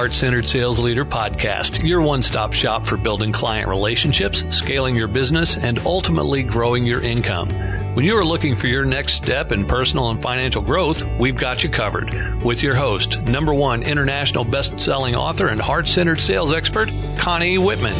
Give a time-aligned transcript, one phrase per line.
[0.00, 5.08] Heart Centered Sales Leader podcast, your one stop shop for building client relationships, scaling your
[5.08, 7.50] business, and ultimately growing your income.
[7.92, 11.62] When you are looking for your next step in personal and financial growth, we've got
[11.62, 12.42] you covered.
[12.42, 16.88] With your host, number one international best selling author and heart centered sales expert,
[17.18, 17.92] Connie Whitman.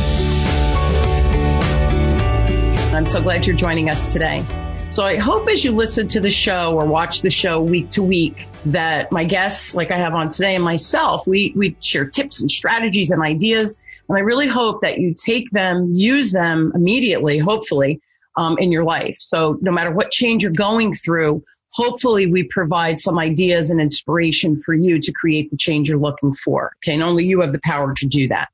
[2.95, 4.43] I'm so glad you're joining us today.
[4.91, 8.03] So I hope as you listen to the show or watch the show week to
[8.03, 12.41] week that my guests, like I have on today and myself, we, we share tips
[12.41, 13.79] and strategies and ideas.
[14.09, 18.01] And I really hope that you take them, use them immediately, hopefully,
[18.37, 19.15] um, in your life.
[19.19, 24.61] So no matter what change you're going through, hopefully we provide some ideas and inspiration
[24.61, 26.73] for you to create the change you're looking for.
[26.79, 26.95] Okay.
[26.95, 28.49] And only you have the power to do that.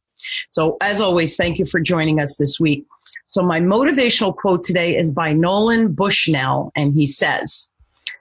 [0.51, 2.85] So as always, thank you for joining us this week.
[3.27, 7.71] So my motivational quote today is by Nolan Bushnell, and he says,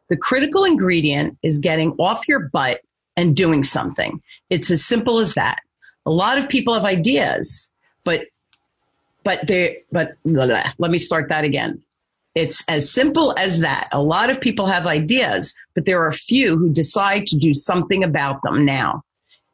[0.10, 2.82] the critical ingredient is getting off your butt
[3.18, 4.22] and doing something.
[4.50, 5.60] It's as simple as that.
[6.06, 7.72] A lot of people have ideas,
[8.04, 8.26] but,
[9.24, 10.64] but they, but blah, blah.
[10.78, 11.82] let me start that again.
[12.36, 13.88] It's as simple as that.
[13.94, 17.54] A lot of people have ideas, but there are a few who decide to do
[17.54, 19.04] something about them now.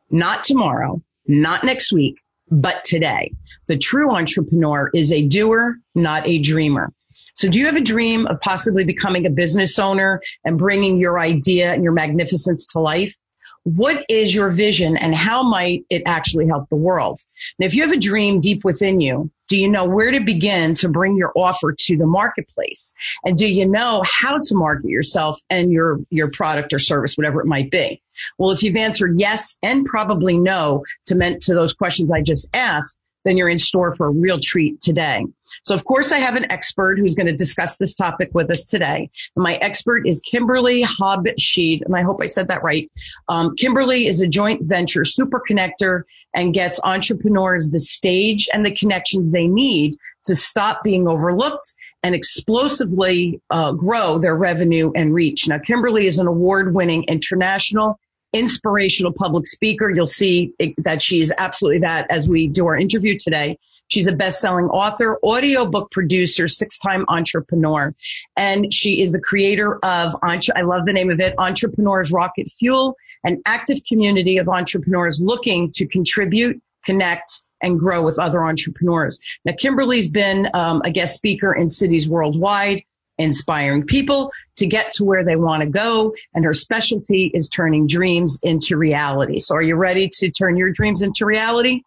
[0.10, 2.21] Not tomorrow, not next week,
[2.52, 3.32] but today.
[3.68, 6.92] The true entrepreneur is a doer, not a dreamer.
[7.36, 11.20] So do you have a dream of possibly becoming a business owner and bringing your
[11.20, 13.16] idea and your magnificence to life?
[13.64, 17.20] What is your vision and how might it actually help the world?
[17.60, 20.74] And if you have a dream deep within you, do you know where to begin
[20.76, 22.94] to bring your offer to the marketplace?
[23.24, 27.40] And do you know how to market yourself and your, your product or service, whatever
[27.40, 28.02] it might be?
[28.38, 32.50] Well, if you've answered yes and probably no to meant to those questions I just
[32.54, 35.26] asked, then you're in store for a real treat today.
[35.64, 38.66] So of course I have an expert who's going to discuss this topic with us
[38.66, 39.10] today.
[39.36, 42.90] My expert is Kimberly Hobscheid, and I hope I said that right.
[43.30, 48.76] Um, Kimberly is a joint venture super connector and gets entrepreneurs the stage and the
[48.76, 51.74] connections they need to stop being overlooked
[52.04, 55.48] and explosively uh, grow their revenue and reach.
[55.48, 58.00] Now, Kimberly is an award-winning international
[58.34, 59.90] inspirational public speaker.
[59.90, 63.58] You'll see that she is absolutely that as we do our interview today.
[63.88, 67.94] She's a best-selling author, audiobook producer, six-time entrepreneur,
[68.38, 72.96] and she is the creator of I love the name of it, Entrepreneurs Rocket Fuel,
[73.26, 79.20] an active community of entrepreneurs looking to contribute, connect, and grow with other entrepreneurs.
[79.44, 82.84] Now, Kimberly's been um, a guest speaker in cities worldwide
[83.22, 86.16] inspiring people to get to where they want to go.
[86.34, 89.40] And her specialty is turning dreams into reality.
[89.40, 91.82] So are you ready to turn your dreams into reality?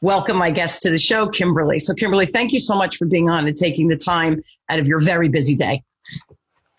[0.00, 1.78] Welcome my guest to the show, Kimberly.
[1.78, 4.86] So Kimberly, thank you so much for being on and taking the time out of
[4.86, 5.82] your very busy day.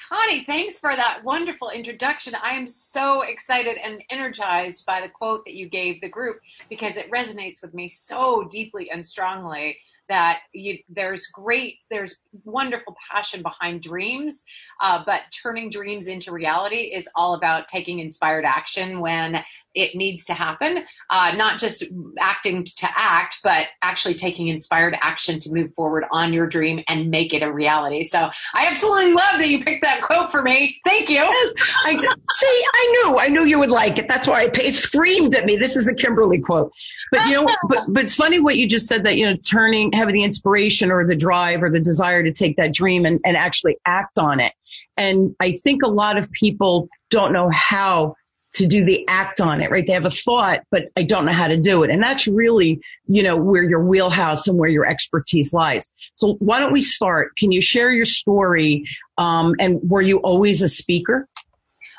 [0.07, 2.35] Connie, thanks for that wonderful introduction.
[2.35, 6.37] I am so excited and energized by the quote that you gave the group
[6.69, 9.77] because it resonates with me so deeply and strongly
[10.09, 14.43] that you, there's great, there's wonderful passion behind dreams,
[14.81, 20.25] uh, but turning dreams into reality is all about taking inspired action when it needs
[20.25, 21.83] to happen, uh, not just
[22.19, 27.09] acting to act, but actually taking inspired action to move forward on your dream and
[27.09, 28.03] make it a reality.
[28.03, 30.79] So I absolutely love that you picked that quote for me.
[30.85, 31.15] Thank you.
[31.15, 31.97] Yes, I.
[31.97, 34.07] See, I knew, I knew you would like it.
[34.07, 35.55] That's why I it screamed at me.
[35.55, 36.71] This is a Kimberly quote.
[37.11, 39.91] But you know, but, but it's funny what you just said that, you know, turning,
[39.95, 43.37] having the inspiration or the drive or the desire to take that dream and, and
[43.37, 44.53] actually act on it.
[44.97, 48.15] And I think a lot of people don't know how
[48.55, 49.85] to do the act on it, right?
[49.85, 51.89] They have a thought, but I don't know how to do it.
[51.89, 55.89] And that's really, you know, where your wheelhouse and where your expertise lies.
[56.15, 57.35] So why don't we start?
[57.35, 58.85] Can you share your story?
[59.17, 61.27] Um, and were you always a speaker?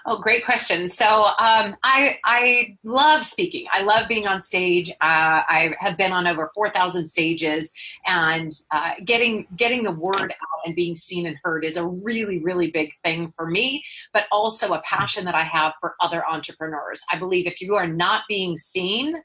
[0.09, 0.87] Oh, great question.
[0.87, 3.67] So um, I I love speaking.
[3.73, 4.89] I love being on stage.
[4.89, 7.73] Uh, I have been on over four thousand stages,
[8.07, 12.39] and uh, getting getting the word out and being seen and heard is a really
[12.39, 13.83] really big thing for me.
[14.13, 17.03] But also a passion that I have for other entrepreneurs.
[17.11, 19.17] I believe if you are not being seen,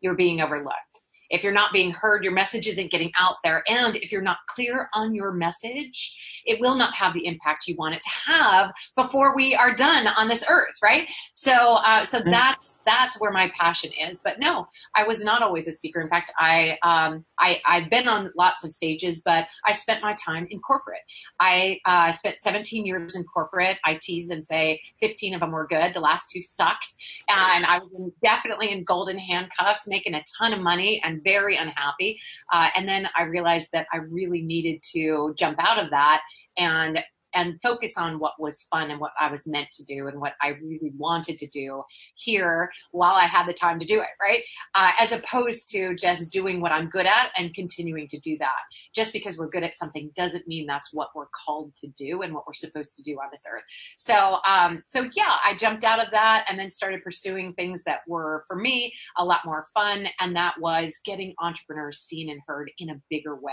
[0.00, 1.02] you're being overlooked.
[1.30, 3.62] If you're not being heard, your message isn't getting out there.
[3.68, 7.76] And if you're not clear on your message, it will not have the impact you
[7.76, 11.08] want it to have before we are done on this earth, right?
[11.34, 12.30] So, uh, so mm-hmm.
[12.30, 14.20] that's that's where my passion is.
[14.22, 16.00] But no, I was not always a speaker.
[16.00, 20.14] In fact, I um, I I've been on lots of stages, but I spent my
[20.14, 21.00] time in corporate.
[21.40, 23.78] I uh, spent 17 years in corporate.
[23.84, 25.94] I tease and say 15 of them were good.
[25.94, 26.94] The last two sucked,
[27.28, 31.56] and I was in, definitely in golden handcuffs, making a ton of money and very
[31.56, 32.20] unhappy.
[32.52, 36.22] Uh, and then I realized that I really needed to jump out of that
[36.56, 36.98] and
[37.36, 40.32] and focus on what was fun and what I was meant to do and what
[40.42, 41.82] I really wanted to do
[42.14, 44.42] here while I had the time to do it, right?
[44.74, 48.56] Uh, as opposed to just doing what I'm good at and continuing to do that.
[48.94, 52.32] Just because we're good at something doesn't mean that's what we're called to do and
[52.32, 53.64] what we're supposed to do on this earth.
[53.98, 58.00] So, um, so yeah, I jumped out of that and then started pursuing things that
[58.08, 62.70] were for me a lot more fun, and that was getting entrepreneurs seen and heard
[62.78, 63.52] in a bigger way.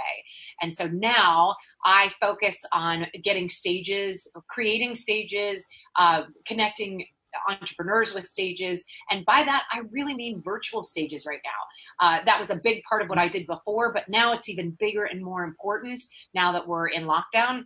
[0.61, 5.65] And so now I focus on getting stages, creating stages,
[5.97, 7.05] uh, connecting
[7.49, 8.83] entrepreneurs with stages.
[9.09, 12.05] And by that, I really mean virtual stages right now.
[12.05, 14.77] Uh, that was a big part of what I did before, but now it's even
[14.79, 16.03] bigger and more important
[16.35, 17.65] now that we're in lockdown.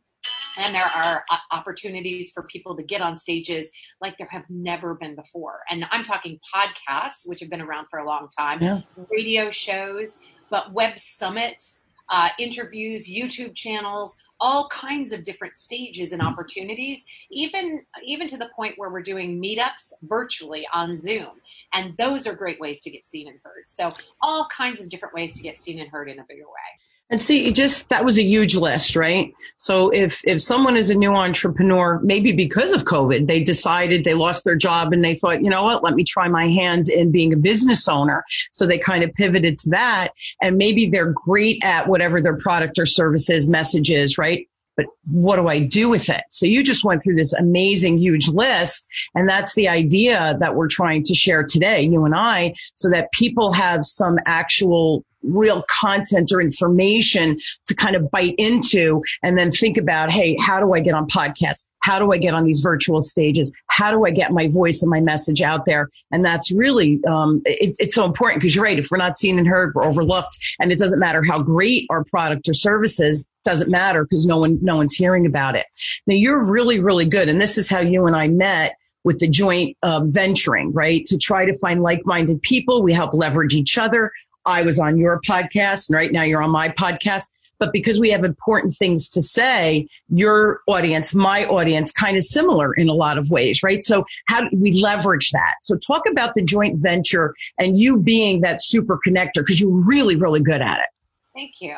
[0.57, 3.69] And there are uh, opportunities for people to get on stages
[4.01, 5.59] like there have never been before.
[5.69, 8.81] And I'm talking podcasts, which have been around for a long time, yeah.
[9.11, 10.17] radio shows,
[10.49, 17.85] but web summits, uh, interviews, YouTube channels, all kinds of different stages and opportunities, even
[18.05, 21.31] even to the point where we're doing meetups virtually on Zoom.
[21.73, 23.63] And those are great ways to get seen and heard.
[23.67, 23.89] So
[24.21, 26.69] all kinds of different ways to get seen and heard in a bigger way.
[27.09, 29.33] And see, just that was a huge list, right?
[29.55, 34.13] So if if someone is a new entrepreneur, maybe because of COVID, they decided they
[34.13, 37.11] lost their job and they thought, you know what, let me try my hand in
[37.11, 38.25] being a business owner.
[38.51, 40.09] So they kind of pivoted to that,
[40.41, 44.49] and maybe they're great at whatever their product or services message is, right?
[44.77, 46.23] But what do I do with it?
[46.29, 48.87] So you just went through this amazing, huge list.
[49.15, 53.11] And that's the idea that we're trying to share today, you and I, so that
[53.11, 57.35] people have some actual real content or information
[57.67, 61.07] to kind of bite into and then think about, hey, how do I get on
[61.07, 61.65] podcasts?
[61.79, 63.51] How do I get on these virtual stages?
[63.67, 65.89] How do I get my voice and my message out there?
[66.11, 68.77] And that's really, um, it, it's so important because you're right.
[68.77, 70.37] If we're not seen and heard, we're overlooked.
[70.59, 74.59] And it doesn't matter how great our product or services doesn't matter because no one,
[74.61, 75.65] no one's hearing about it.
[76.05, 77.29] Now you're really, really good.
[77.29, 81.05] And this is how you and I met with the joint uh, venturing, right?
[81.05, 82.83] To try to find like-minded people.
[82.83, 84.11] We help leverage each other.
[84.45, 87.29] I was on your podcast and right now you're on my podcast.
[87.57, 92.73] But because we have important things to say, your audience, my audience, kind of similar
[92.73, 93.81] in a lot of ways, right?
[93.81, 95.55] So how do we leverage that?
[95.63, 100.17] So talk about the joint venture and you being that super connector because you're really,
[100.17, 100.89] really good at it.
[101.33, 101.77] Thank you.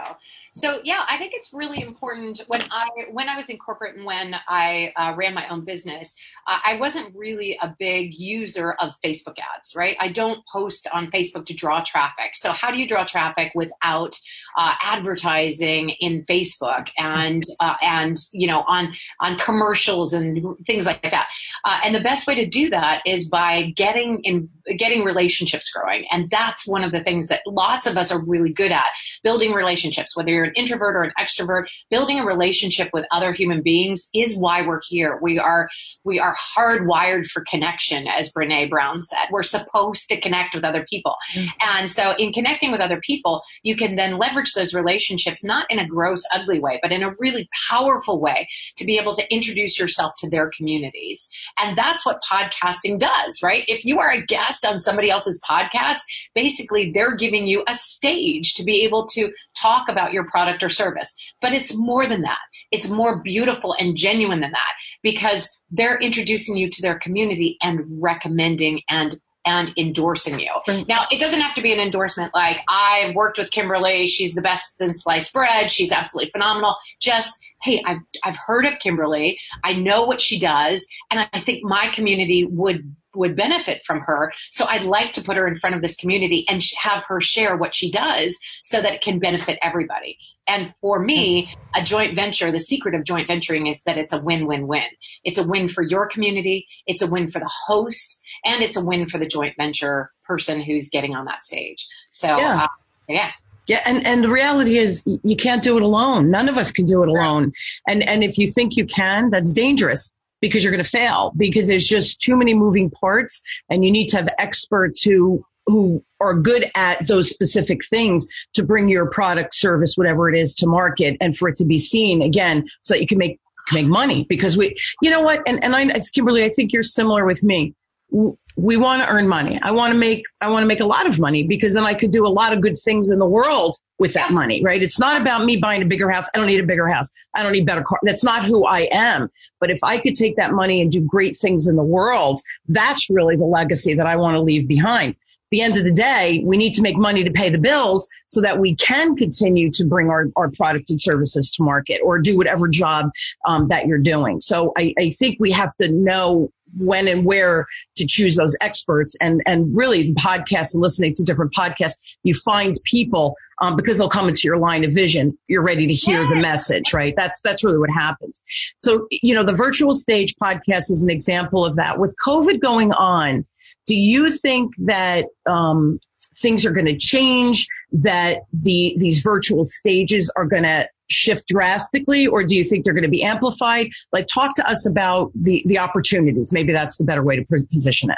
[0.55, 4.05] So yeah, I think it's really important when I when I was in corporate and
[4.05, 6.15] when I uh, ran my own business,
[6.47, 9.75] uh, I wasn't really a big user of Facebook ads.
[9.75, 12.35] Right, I don't post on Facebook to draw traffic.
[12.35, 14.17] So how do you draw traffic without
[14.57, 21.03] uh, advertising in Facebook and uh, and you know on on commercials and things like
[21.03, 21.29] that?
[21.63, 26.05] Uh, and the best way to do that is by getting in getting relationships growing,
[26.11, 28.87] and that's one of the things that lots of us are really good at
[29.23, 33.61] building relationships, whether you're an introvert or an extrovert, building a relationship with other human
[33.61, 35.19] beings is why we're here.
[35.21, 35.69] We are
[36.03, 39.27] we are hardwired for connection, as Brene Brown said.
[39.31, 41.15] We're supposed to connect with other people.
[41.33, 41.47] Mm-hmm.
[41.61, 45.79] And so in connecting with other people, you can then leverage those relationships not in
[45.79, 48.47] a gross, ugly way, but in a really powerful way
[48.77, 51.29] to be able to introduce yourself to their communities.
[51.57, 53.63] And that's what podcasting does, right?
[53.67, 55.99] If you are a guest on somebody else's podcast,
[56.33, 60.69] basically they're giving you a stage to be able to talk about your product or
[60.69, 61.15] service.
[61.41, 62.39] But it's more than that.
[62.71, 67.83] It's more beautiful and genuine than that because they're introducing you to their community and
[68.01, 70.51] recommending and and endorsing you.
[70.87, 74.41] Now, it doesn't have to be an endorsement like I've worked with Kimberly, she's the
[74.41, 76.75] best in sliced bread, she's absolutely phenomenal.
[76.99, 81.63] Just hey, I've I've heard of Kimberly, I know what she does, and I think
[81.63, 84.31] my community would would benefit from her.
[84.51, 87.57] So I'd like to put her in front of this community and have her share
[87.57, 90.17] what she does so that it can benefit everybody.
[90.47, 94.21] And for me, a joint venture, the secret of joint venturing is that it's a
[94.21, 94.87] win-win-win.
[95.23, 98.83] It's a win for your community, it's a win for the host, and it's a
[98.83, 101.87] win for the joint venture person who's getting on that stage.
[102.11, 102.63] So, yeah.
[102.63, 102.67] Uh,
[103.07, 103.31] yeah.
[103.67, 106.31] Yeah, and, and the reality is you can't do it alone.
[106.31, 107.53] None of us can do it alone.
[107.87, 111.67] And and if you think you can, that's dangerous because you're going to fail because
[111.67, 116.33] there's just too many moving parts and you need to have experts who who are
[116.33, 121.15] good at those specific things to bring your product service whatever it is to market
[121.21, 123.39] and for it to be seen again so that you can make
[123.71, 127.25] make money because we you know what and and I Kimberly I think you're similar
[127.25, 127.75] with me
[128.11, 129.59] we want to earn money.
[129.61, 131.93] I want to make, I want to make a lot of money because then I
[131.93, 134.81] could do a lot of good things in the world with that money, right?
[134.81, 136.27] It's not about me buying a bigger house.
[136.33, 137.09] I don't need a bigger house.
[137.35, 137.99] I don't need better car.
[138.03, 139.29] That's not who I am.
[139.59, 143.09] But if I could take that money and do great things in the world, that's
[143.09, 145.15] really the legacy that I want to leave behind.
[145.51, 148.41] the end of the day, we need to make money to pay the bills so
[148.41, 152.37] that we can continue to bring our, our product and services to market or do
[152.37, 153.09] whatever job
[153.45, 154.39] um, that you're doing.
[154.39, 159.15] So I, I think we have to know when and where to choose those experts.
[159.21, 164.09] And and really podcasts and listening to different podcasts you find people um, because they'll
[164.09, 165.37] come into your line of vision.
[165.47, 167.13] You're ready to hear the message right?
[167.15, 168.41] That's that's really what happens.
[168.79, 171.99] So you know the virtual stage podcast is an example of that.
[171.99, 173.45] With covid going on
[173.89, 175.99] do you think that um,
[176.41, 182.27] things are going to change that the these virtual stages are going to shift drastically
[182.27, 185.63] or do you think they're going to be amplified like talk to us about the
[185.65, 188.17] the opportunities maybe that's the better way to position it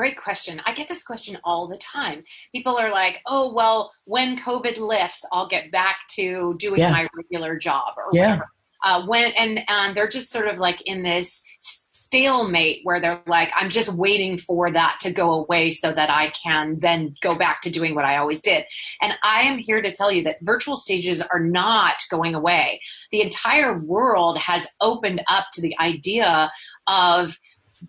[0.00, 0.62] Great question.
[0.64, 2.24] I get this question all the time.
[2.54, 6.90] People are like, "Oh, well, when COVID lifts, I'll get back to doing yeah.
[6.90, 8.22] my regular job or yeah.
[8.22, 8.48] whatever."
[8.82, 11.44] Uh, when and and they're just sort of like in this
[12.10, 16.30] stalemate where they're like, I'm just waiting for that to go away so that I
[16.30, 18.64] can then go back to doing what I always did.
[19.00, 22.80] And I am here to tell you that virtual stages are not going away.
[23.12, 26.50] The entire world has opened up to the idea
[26.88, 27.38] of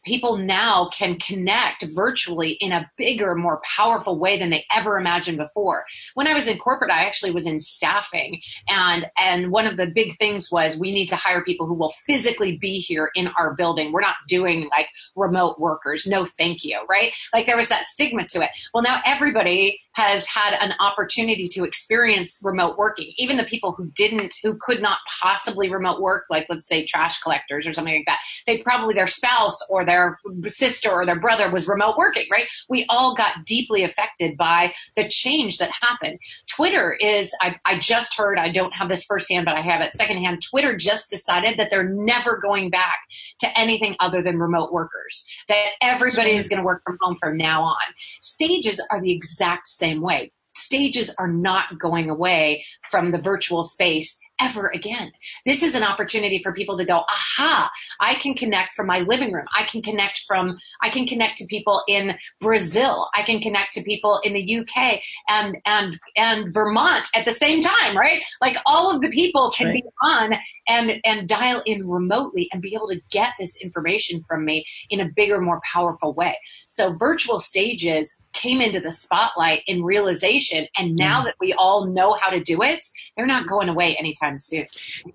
[0.05, 5.37] people now can connect virtually in a bigger, more powerful way than they ever imagined
[5.37, 5.85] before.
[6.13, 9.87] When I was in corporate, I actually was in staffing, and and one of the
[9.87, 13.55] big things was we need to hire people who will physically be here in our
[13.55, 13.91] building.
[13.91, 16.07] We're not doing like remote workers.
[16.07, 16.79] No, thank you.
[16.89, 17.13] Right?
[17.33, 18.49] Like there was that stigma to it.
[18.73, 23.13] Well, now everybody has had an opportunity to experience remote working.
[23.17, 27.19] Even the people who didn't, who could not possibly remote work, like let's say trash
[27.19, 30.17] collectors or something like that, they probably their spouse or their
[30.47, 32.47] sister or their brother was remote working, right?
[32.69, 36.19] We all got deeply affected by the change that happened.
[36.49, 39.93] Twitter is, I, I just heard, I don't have this firsthand, but I have it
[39.93, 40.41] secondhand.
[40.49, 42.97] Twitter just decided that they're never going back
[43.39, 47.37] to anything other than remote workers, that everybody is going to work from home from
[47.37, 47.75] now on.
[48.21, 50.31] Stages are the exact same way.
[50.55, 55.11] Stages are not going away from the virtual space ever again.
[55.45, 57.69] This is an opportunity for people to go, aha,
[57.99, 59.45] I can connect from my living room.
[59.55, 63.09] I can connect from, I can connect to people in Brazil.
[63.13, 67.61] I can connect to people in the UK and, and, and Vermont at the same
[67.61, 68.23] time, right?
[68.41, 69.83] Like all of the people can right.
[69.83, 70.33] be on
[70.67, 74.99] and, and dial in remotely and be able to get this information from me in
[74.99, 76.37] a bigger, more powerful way.
[76.67, 80.67] So virtual stages came into the spotlight in realization.
[80.77, 81.25] And now mm.
[81.25, 84.67] that we all know how to do it, they're not going away anytime anytime soon.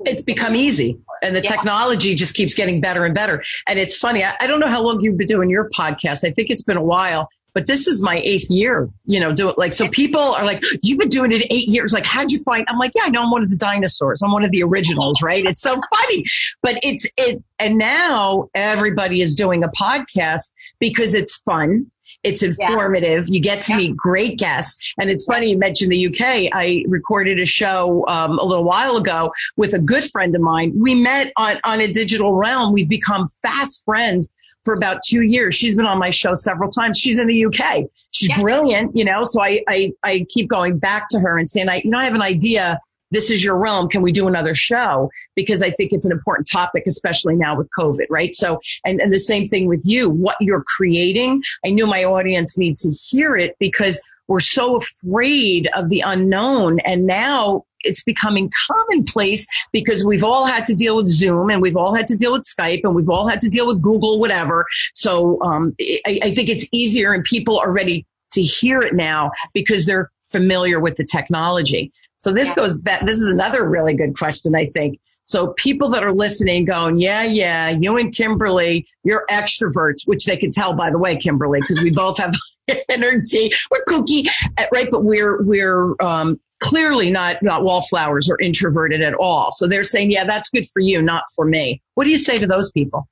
[0.07, 1.51] It's become easy and the yeah.
[1.51, 3.43] technology just keeps getting better and better.
[3.67, 4.25] And it's funny.
[4.25, 6.25] I, I don't know how long you've been doing your podcast.
[6.25, 9.49] I think it's been a while but this is my eighth year, you know, do
[9.49, 11.91] it like, so people are like, you've been doing it eight years.
[11.91, 14.21] Like, how'd you find, I'm like, yeah, I know I'm one of the dinosaurs.
[14.21, 15.43] I'm one of the originals, right?
[15.43, 16.27] It's so funny,
[16.61, 21.91] but it's, it, and now everybody is doing a podcast because it's fun.
[22.27, 23.29] It's informative.
[23.29, 23.35] Yeah.
[23.35, 23.79] You get to yeah.
[23.79, 24.79] meet great guests.
[24.99, 26.51] And it's funny you mentioned the UK.
[26.53, 30.73] I recorded a show um, a little while ago with a good friend of mine.
[30.77, 32.73] We met on, on a digital realm.
[32.73, 34.33] We've become fast friends
[34.65, 35.55] for about two years.
[35.55, 36.99] She's been on my show several times.
[36.99, 37.85] She's in the UK.
[38.11, 38.41] She's yeah.
[38.41, 41.83] brilliant, you know, so I, I, I keep going back to her and saying, I,
[41.85, 42.81] you know, I have an idea.
[43.11, 43.89] This is your realm.
[43.89, 45.11] Can we do another show?
[45.35, 48.35] Because I think it's an important topic, especially now with COVID, right?
[48.35, 51.43] So, and, and the same thing with you, what you're creating.
[51.65, 56.81] I knew my audience needs to hear it because we're so afraid of the unknown.
[56.81, 61.77] And now it's becoming commonplace because we've all had to deal with Zoom and we've
[61.77, 64.67] all had to deal with Skype and we've all had to deal with Google, whatever.
[64.95, 69.31] So um, I, I think it's easier and people are ready to hear it now
[69.55, 71.93] because they're familiar with the technology.
[72.19, 73.05] So this goes back.
[73.07, 74.99] This is another really good question, I think.
[75.27, 80.37] So people that are listening going, yeah, yeah, you and Kimberly, you're extroverts, which they
[80.37, 82.33] can tell by the way, Kimberly, because we both have
[82.89, 83.51] energy.
[83.71, 84.29] We're kooky,
[84.73, 84.89] right?
[84.91, 89.51] But we're, we're, um, clearly not, not wallflowers or introverted at all.
[89.53, 91.83] So they're saying, yeah, that's good for you, not for me.
[91.95, 93.07] What do you say to those people?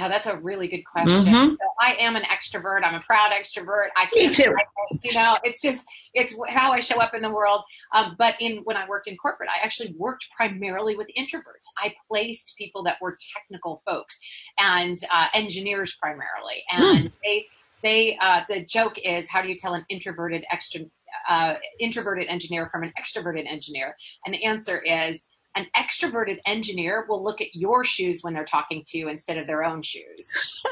[0.00, 1.30] Yeah, that's a really good question.
[1.30, 1.50] Mm-hmm.
[1.50, 2.82] So I am an extrovert.
[2.84, 3.88] I'm a proud extrovert.
[3.94, 4.56] I can't, Me too.
[5.04, 7.64] you know, it's just it's how I show up in the world.
[7.94, 11.66] Um, but in when I worked in corporate, I actually worked primarily with introverts.
[11.76, 14.18] I placed people that were technical folks
[14.58, 17.12] and uh, engineers primarily, and mm.
[17.22, 17.46] they
[17.82, 20.80] they uh, the joke is how do you tell an introverted extra
[21.28, 23.94] uh, introverted engineer from an extroverted engineer?
[24.24, 25.26] And the answer is
[25.56, 29.46] an extroverted engineer will look at your shoes when they're talking to you instead of
[29.46, 30.28] their own shoes.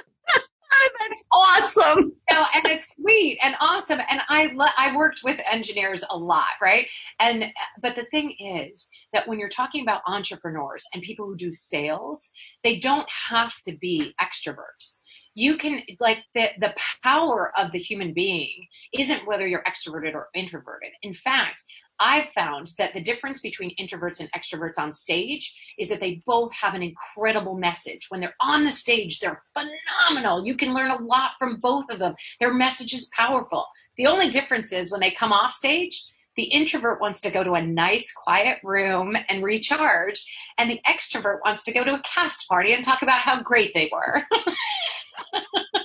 [1.01, 2.13] That's awesome.
[2.31, 4.01] Know, and it's sweet and awesome.
[4.09, 6.87] And I lo- I worked with engineers a lot, right?
[7.19, 7.47] And
[7.83, 12.33] but the thing is that when you're talking about entrepreneurs and people who do sales,
[12.63, 15.01] they don't have to be extroverts
[15.39, 20.29] you can like the the power of the human being isn't whether you're extroverted or
[20.35, 20.91] introverted.
[21.03, 21.63] In fact,
[22.01, 26.53] I've found that the difference between introverts and extroverts on stage is that they both
[26.53, 28.07] have an incredible message.
[28.09, 30.47] When they're on the stage, they're phenomenal.
[30.47, 32.15] You can learn a lot from both of them.
[32.41, 33.67] Their message is powerful.
[33.97, 36.05] The only difference is when they come off stage,
[36.37, 40.25] the introvert wants to go to a nice, quiet room and recharge,
[40.57, 43.75] and the extrovert wants to go to a cast party and talk about how great
[43.75, 44.23] they were.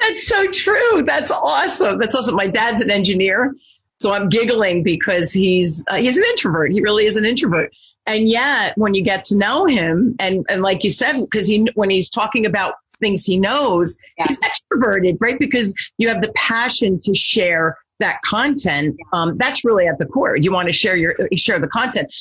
[0.00, 1.02] That's so true.
[1.04, 1.98] That's awesome.
[1.98, 2.36] That's awesome.
[2.36, 3.54] My dad's an engineer,
[3.98, 6.72] so I'm giggling because he's uh, he's an introvert.
[6.72, 7.72] He really is an introvert.
[8.06, 11.68] And yet, when you get to know him, and and like you said, because he
[11.74, 14.36] when he's talking about things he knows, yes.
[14.36, 15.38] he's extroverted, right?
[15.38, 20.36] Because you have the passion to share that content, um, that's really at the core.
[20.36, 22.12] You want to share your share the content,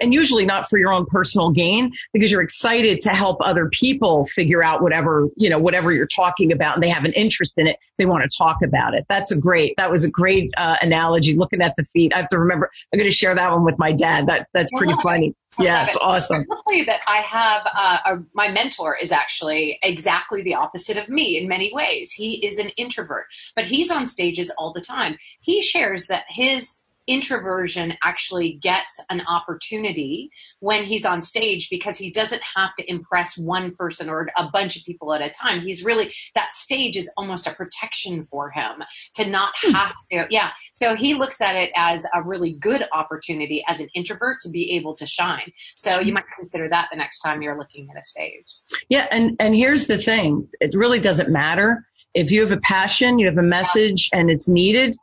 [0.00, 4.26] and usually not for your own personal gain, because you're excited to help other people
[4.26, 7.66] figure out whatever you know whatever you're talking about, and they have an interest in
[7.66, 7.76] it.
[7.98, 9.06] They want to talk about it.
[9.08, 9.74] That's a great.
[9.76, 11.36] That was a great uh, analogy.
[11.36, 12.70] Looking at the feet, I have to remember.
[12.92, 14.26] I'm going to share that one with my dad.
[14.26, 16.46] That that's pretty funny yeah, it's awesome.
[16.50, 21.36] I'll that I have uh, a, my mentor is actually exactly the opposite of me
[21.36, 22.12] in many ways.
[22.12, 25.16] He is an introvert, but he's on stages all the time.
[25.40, 30.30] He shares that his introversion actually gets an opportunity
[30.60, 34.76] when he's on stage because he doesn't have to impress one person or a bunch
[34.76, 35.60] of people at a time.
[35.60, 38.82] He's really, that stage is almost a protection for him
[39.14, 39.72] to not hmm.
[39.72, 40.26] have to.
[40.30, 40.50] Yeah.
[40.72, 44.72] So he looks at it as a really good opportunity as an introvert to be
[44.72, 45.52] able to shine.
[45.76, 48.44] So you might consider that the next time you're looking at a stage.
[48.88, 49.06] Yeah.
[49.10, 51.84] And, and here's the thing it really doesn't matter.
[52.14, 54.96] If you have a passion, you have a message, and it's needed,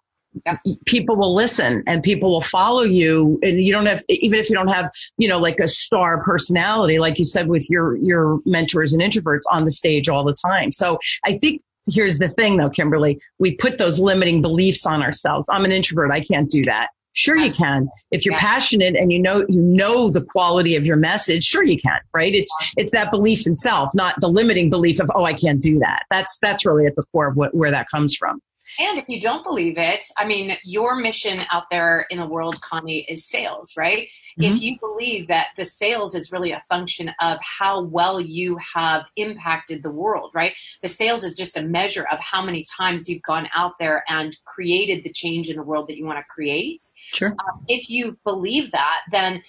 [0.85, 3.39] people will listen and people will follow you.
[3.43, 6.99] And you don't have even if you don't have you know like a star personality
[6.99, 10.71] like you said with your your mentors and introverts on the stage all the time.
[10.71, 13.19] So i think here's the thing though kimberly.
[13.39, 15.47] We put those limiting beliefs on ourselves.
[15.51, 16.11] I'm an introvert.
[16.11, 16.89] I can't do that.
[17.13, 17.89] Sure you can.
[18.11, 21.79] If you're passionate and you know you know the quality of your message sure you
[21.79, 22.33] can right?
[22.33, 25.79] It's it's that belief in self not the limiting belief of oh i can't do
[25.79, 26.03] that.
[26.11, 28.41] That's that's really at the core of what, where that comes from
[28.77, 32.61] and if you don't believe it, I mean, your mission out there in the world,
[32.61, 34.07] Connie, is sales, right?
[34.39, 34.53] Mm-hmm.
[34.53, 39.03] If you believe that the sales is really a function of how well you have
[39.17, 40.53] impacted the world, right?
[40.81, 44.37] The sales is just a measure of how many times you've gone out there and
[44.45, 46.83] created the change in the world that you want to create.
[47.13, 47.29] Sure.
[47.29, 49.43] Um, if you believe that, then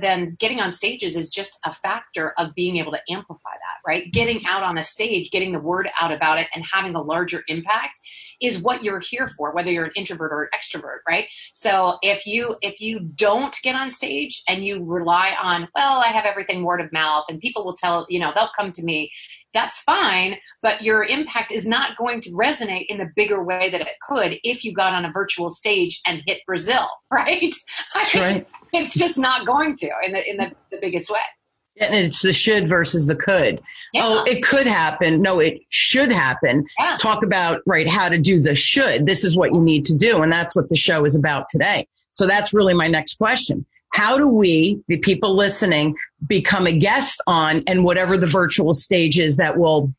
[0.00, 4.12] then getting on stages is just a factor of being able to amplify that, right?
[4.12, 7.42] Getting out on a stage, getting the word out about it, and having a larger
[7.48, 8.00] impact
[8.40, 11.26] is what you're here for, whether you're an introvert or an extrovert, right?
[11.52, 16.08] So if you if you don't get on stage and you rely on, well, I
[16.08, 19.10] have everything word of mouth and people will tell, you know, they'll come to me,
[19.54, 23.80] that's fine, but your impact is not going to resonate in the bigger way that
[23.80, 27.54] it could if you got on a virtual stage and hit Brazil, right?
[27.94, 28.46] That's right.
[28.72, 31.20] It's just not going to in the in the, the biggest way.
[31.78, 33.60] And it's the should versus the could.
[33.92, 34.02] Yeah.
[34.04, 35.20] Oh, it could happen.
[35.20, 36.66] No, it should happen.
[36.78, 36.96] Yeah.
[36.98, 39.04] Talk about, right, how to do the should.
[39.04, 40.22] This is what you need to do.
[40.22, 41.86] And that's what the show is about today.
[42.12, 43.66] So that's really my next question.
[43.96, 49.18] How do we, the people listening, become a guest on and whatever the virtual stage
[49.18, 49.90] is that will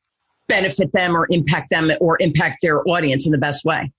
[0.47, 3.91] benefit them or impact them or impact their audience in the best way?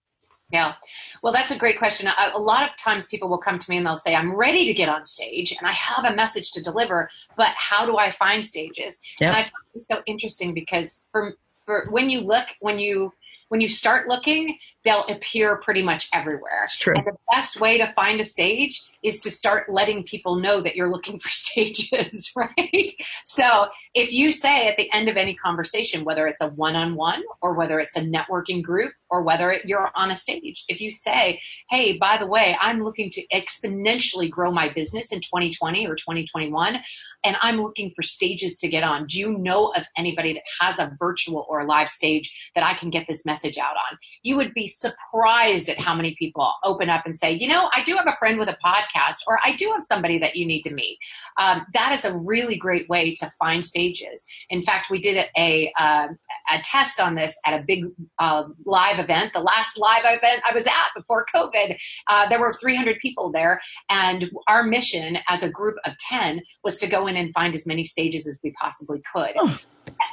[0.50, 0.74] Yeah.
[1.20, 2.08] Well, that's a great question.
[2.32, 4.72] A, lot of times people will come to me and they'll say, I'm ready to
[4.72, 8.46] get on stage and I have a message to deliver, but how do I find
[8.46, 9.00] stages?
[9.20, 9.26] Yep.
[9.26, 11.34] And I find this so interesting because for,
[11.66, 13.12] for when you look, when you,
[13.48, 16.62] when you start looking, they'll appear pretty much everywhere.
[16.64, 16.94] It's true.
[16.96, 20.76] And the best way to find a stage is to start letting people know that
[20.76, 22.92] you're looking for stages, right?
[23.24, 26.94] So if you say at the end of any conversation, whether it's a one on
[26.94, 30.90] one or whether it's a networking group or whether you're on a stage, if you
[30.90, 35.94] say, hey, by the way, I'm looking to exponentially grow my business in 2020 or
[35.94, 36.78] 2021,
[37.24, 40.78] and I'm looking for stages to get on, do you know of anybody that has
[40.78, 43.98] a virtual or a live stage that I can get this message out on?
[44.22, 47.82] You would be surprised at how many people open up and say, you know, I
[47.84, 50.62] do have a friend with a podcast, or I do have somebody that you need
[50.62, 50.98] to meet.
[51.36, 54.26] Um, that is a really great way to find stages.
[54.50, 56.08] In fact, we did a, a, uh,
[56.50, 57.84] a test on this at a big
[58.18, 61.76] uh, live event, the last live event I was at before COVID.
[62.06, 66.78] Uh, there were 300 people there, and our mission as a group of 10 was
[66.78, 69.32] to go in and find as many stages as we possibly could.
[69.36, 69.58] Oh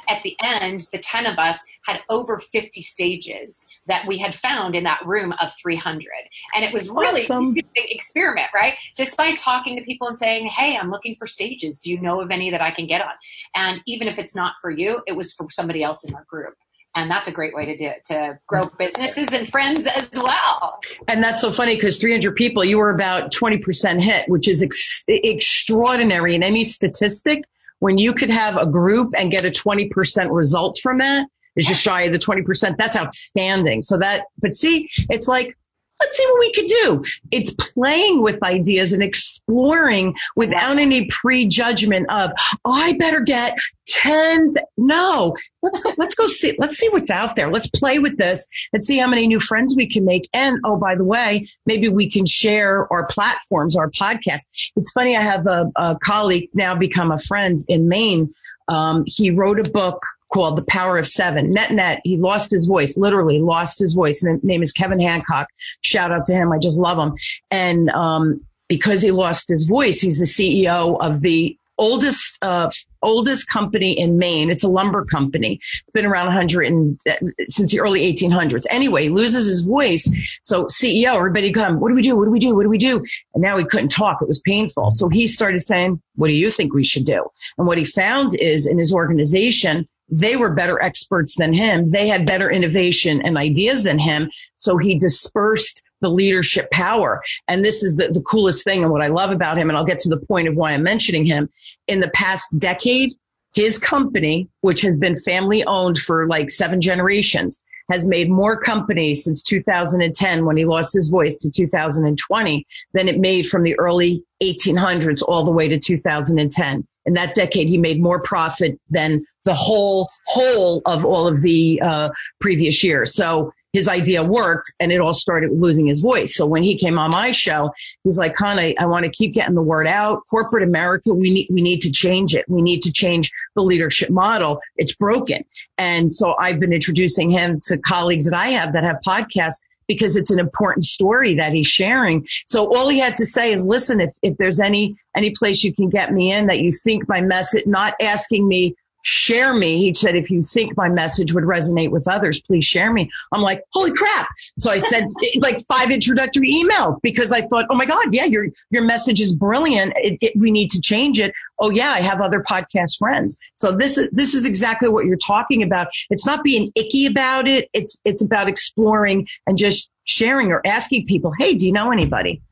[0.08, 4.74] at the end, the 10 of us had over 50 stages that we had found
[4.74, 6.06] in that room of 300.
[6.54, 7.50] And it was really awesome.
[7.50, 8.74] a big experiment, right?
[8.96, 11.78] Just by talking to people and saying, Hey, I'm looking for stages.
[11.78, 13.12] Do you know of any that I can get on?
[13.54, 16.54] And even if it's not for you, it was for somebody else in our group.
[16.94, 20.80] and that's a great way to do it to grow businesses and friends as well.
[21.08, 25.04] And that's so funny because 300 people, you were about 20% hit, which is ex-
[25.06, 27.44] extraordinary in any statistic.
[27.78, 29.90] When you could have a group and get a 20%
[30.30, 32.76] result from that, is just shy of the 20%.
[32.76, 33.82] That's outstanding.
[33.82, 35.56] So that, but see, it's like
[36.00, 37.04] let's see what we could do.
[37.30, 42.32] It's playing with ideas and exploring without any prejudgment of,
[42.64, 43.56] oh, I better get
[43.88, 44.54] 10.
[44.76, 47.50] No, let's go, let's go see, let's see what's out there.
[47.50, 50.28] Let's play with this and see how many new friends we can make.
[50.32, 54.46] And oh, by the way, maybe we can share our platforms, our podcast.
[54.76, 55.16] It's funny.
[55.16, 58.34] I have a, a colleague now become a friend in Maine.
[58.68, 61.52] Um, he wrote a book called The Power of Seven.
[61.52, 64.22] Net net, he lost his voice, literally lost his voice.
[64.22, 65.48] And his name is Kevin Hancock.
[65.80, 66.52] Shout out to him.
[66.52, 67.14] I just love him.
[67.50, 72.70] And um, because he lost his voice, he's the CEO of the oldest uh,
[73.02, 74.50] oldest company in Maine.
[74.50, 75.60] It's a lumber company.
[75.82, 77.14] It's been around 100 and uh,
[77.48, 78.64] since the early 1800s.
[78.70, 80.10] Anyway, loses his voice.
[80.42, 82.16] So CEO, everybody come, what do we do?
[82.16, 82.54] What do we do?
[82.54, 83.04] What do we do?
[83.34, 84.20] And now he couldn't talk.
[84.20, 84.90] It was painful.
[84.90, 87.26] So he started saying, what do you think we should do?
[87.58, 91.90] And what he found is in his organization, they were better experts than him.
[91.90, 94.30] They had better innovation and ideas than him.
[94.58, 97.22] So he dispersed the leadership power.
[97.48, 99.68] And this is the, the coolest thing and what I love about him.
[99.68, 101.48] And I'll get to the point of why I'm mentioning him.
[101.88, 103.10] In the past decade,
[103.54, 109.24] his company, which has been family owned for like seven generations, has made more companies
[109.24, 114.24] since 2010 when he lost his voice to 2020 than it made from the early
[114.42, 119.54] 1800s all the way to 2010 in that decade, he made more profit than the
[119.54, 123.14] whole whole of all of the uh, previous years.
[123.14, 126.34] So his idea worked, and it all started losing his voice.
[126.34, 127.70] So when he came on my show,
[128.04, 130.22] he's like, "Con, I, I want to keep getting the word out.
[130.30, 132.46] Corporate America, we need we need to change it.
[132.48, 134.60] We need to change the leadership model.
[134.76, 135.44] It's broken."
[135.76, 140.16] And so I've been introducing him to colleagues that I have that have podcasts because
[140.16, 142.26] it's an important story that he's sharing.
[142.46, 145.72] So all he had to say is, listen, if, if there's any, any place you
[145.72, 148.74] can get me in that you think my message, not asking me
[149.06, 149.78] share me.
[149.78, 153.08] He said, if you think my message would resonate with others, please share me.
[153.30, 154.26] I'm like, holy crap.
[154.58, 155.04] So I said
[155.36, 159.32] like five introductory emails because I thought, oh my God, yeah, your, your message is
[159.32, 159.92] brilliant.
[159.96, 161.32] It, it, we need to change it.
[161.60, 163.38] Oh yeah, I have other podcast friends.
[163.54, 165.86] So this is, this is exactly what you're talking about.
[166.10, 167.70] It's not being icky about it.
[167.72, 172.42] It's, it's about exploring and just sharing or asking people, Hey, do you know anybody?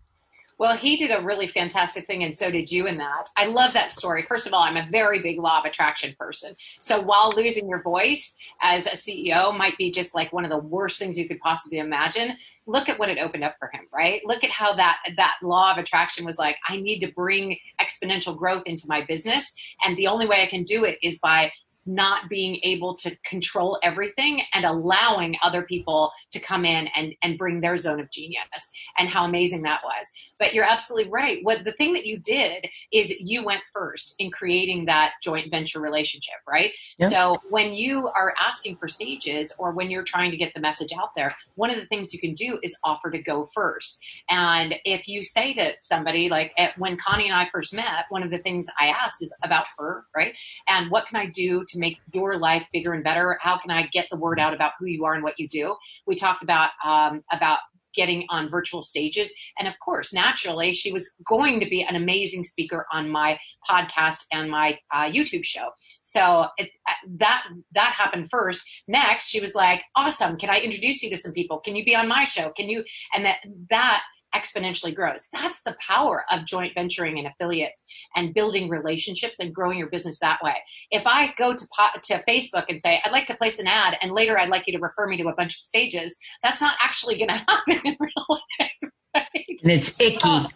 [0.58, 3.28] Well, he did a really fantastic thing, and so did you in that.
[3.36, 4.22] I love that story.
[4.22, 6.54] First of all, I'm a very big law of attraction person.
[6.80, 10.58] So while losing your voice as a CEO might be just like one of the
[10.58, 12.36] worst things you could possibly imagine,
[12.66, 14.22] look at what it opened up for him, right?
[14.24, 18.36] Look at how that that law of attraction was like, I need to bring exponential
[18.36, 19.52] growth into my business.
[19.84, 21.52] And the only way I can do it is by
[21.86, 27.38] not being able to control everything and allowing other people to come in and, and
[27.38, 30.10] bring their zone of genius and how amazing that was.
[30.38, 31.38] But you're absolutely right.
[31.42, 35.80] What the thing that you did is you went first in creating that joint venture
[35.80, 36.72] relationship, right?
[36.98, 37.08] Yeah.
[37.08, 40.92] So when you are asking for stages or when you're trying to get the message
[40.98, 44.00] out there, one of the things you can do is offer to go first.
[44.28, 48.22] And if you say to somebody like at, when Connie and I first met, one
[48.22, 50.34] of the things I asked is about her, right?
[50.68, 53.38] And what can I do to to make your life bigger and better?
[53.40, 55.76] How can I get the word out about who you are and what you do?
[56.06, 57.58] We talked about um, about
[57.94, 59.32] getting on virtual stages.
[59.58, 64.24] And of course, naturally, she was going to be an amazing speaker on my podcast
[64.32, 65.68] and my uh, YouTube show.
[66.02, 68.68] So it, uh, that that happened first.
[68.88, 70.36] Next, she was like, "Awesome!
[70.36, 71.60] Can I introduce you to some people?
[71.60, 72.50] Can you be on my show?
[72.50, 72.84] Can you?"
[73.14, 73.38] And that
[73.70, 74.02] that
[74.34, 75.28] exponentially grows.
[75.32, 77.84] That's the power of joint venturing and affiliates
[78.16, 80.56] and building relationships and growing your business that way.
[80.90, 81.66] If I go to
[82.02, 84.72] to Facebook and say I'd like to place an ad, and later I'd like you
[84.74, 87.96] to refer me to a bunch of stages, that's not actually going to happen in
[87.98, 88.70] real life.
[89.14, 89.60] Right?
[89.62, 90.18] And it's icky.
[90.18, 90.46] So,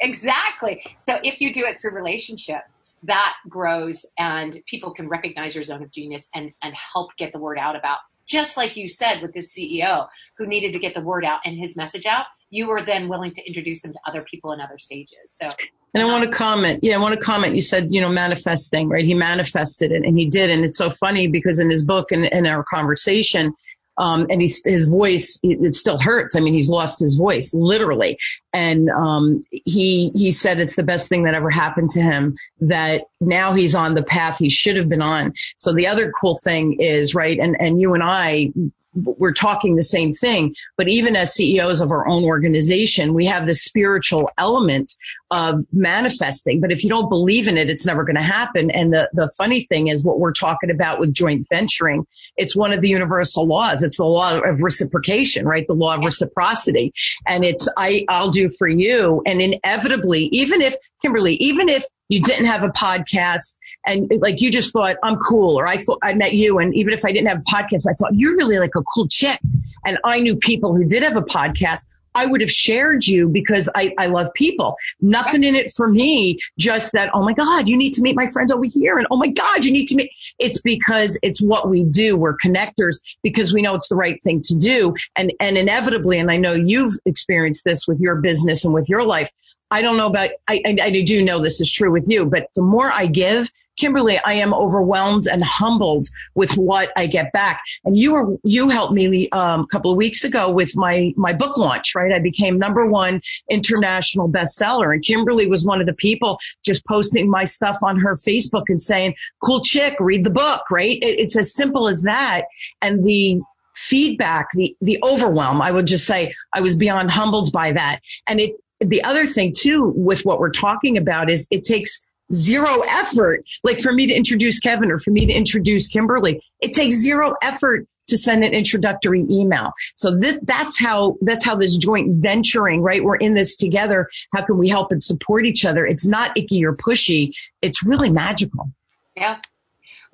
[0.00, 0.96] exactly.
[1.00, 2.62] So if you do it through relationship,
[3.02, 7.38] that grows and people can recognize your zone of genius and and help get the
[7.38, 11.00] word out about just like you said with this CEO who needed to get the
[11.00, 14.22] word out and his message out, you were then willing to introduce them to other
[14.22, 15.16] people in other stages.
[15.26, 15.50] So,
[15.94, 16.80] and I want to comment.
[16.82, 17.54] Yeah, I want to comment.
[17.54, 19.04] You said, you know, manifesting, right?
[19.04, 20.50] He manifested it and he did.
[20.50, 23.54] And it's so funny because in his book and in our conversation,
[23.98, 26.36] um, and he's, his voice, it, still hurts.
[26.36, 28.18] I mean, he's lost his voice literally.
[28.52, 33.04] And, um, he, he said it's the best thing that ever happened to him that
[33.22, 35.32] now he's on the path he should have been on.
[35.56, 37.38] So the other cool thing is, right.
[37.38, 38.52] And, and you and I,
[38.96, 40.54] we're talking the same thing.
[40.76, 44.92] But even as CEOs of our own organization, we have the spiritual element
[45.30, 46.60] of manifesting.
[46.60, 48.70] But if you don't believe in it, it's never going to happen.
[48.70, 52.06] And the, the funny thing is what we're talking about with joint venturing.
[52.36, 53.82] It's one of the universal laws.
[53.82, 55.66] It's the law of reciprocation, right?
[55.66, 56.92] The law of reciprocity.
[57.26, 59.22] And it's, I, I'll do for you.
[59.26, 64.50] And inevitably, even if, Kimberly, even if you didn't have a podcast and like you
[64.50, 67.28] just thought I'm cool or I thought I met you and even if I didn't
[67.28, 69.40] have a podcast, I thought you're really like a cool chick.
[69.84, 71.86] And I knew people who did have a podcast.
[72.16, 74.76] I would have shared you because I, I love people.
[75.02, 78.26] Nothing in it for me, just that, oh my God, you need to meet my
[78.26, 78.96] friend over here.
[78.96, 80.10] And oh my God, you need to meet.
[80.38, 82.16] It's because it's what we do.
[82.16, 84.94] We're connectors because we know it's the right thing to do.
[85.14, 89.04] And, and inevitably, and I know you've experienced this with your business and with your
[89.04, 89.30] life,
[89.70, 92.48] I don't know about, I, I, I, do know this is true with you, but
[92.54, 97.62] the more I give, Kimberly, I am overwhelmed and humbled with what I get back.
[97.84, 101.32] And you were, you helped me um, a couple of weeks ago with my, my
[101.32, 102.12] book launch, right?
[102.12, 104.94] I became number one international bestseller.
[104.94, 108.80] And Kimberly was one of the people just posting my stuff on her Facebook and
[108.80, 110.98] saying, cool chick, read the book, right?
[111.02, 112.44] It, it's as simple as that.
[112.80, 113.40] And the,
[113.76, 118.00] feedback, the, the overwhelm, I would just say I was beyond humbled by that.
[118.26, 122.80] And it, the other thing too with what we're talking about is it takes zero
[122.88, 123.44] effort.
[123.62, 127.34] Like for me to introduce Kevin or for me to introduce Kimberly, it takes zero
[127.42, 129.72] effort to send an introductory email.
[129.96, 133.02] So this, that's how, that's how this joint venturing, right?
[133.02, 134.08] We're in this together.
[134.32, 135.86] How can we help and support each other?
[135.86, 137.32] It's not icky or pushy.
[137.62, 138.70] It's really magical.
[139.16, 139.38] Yeah.